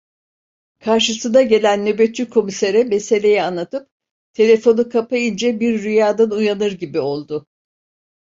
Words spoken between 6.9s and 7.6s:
oldu.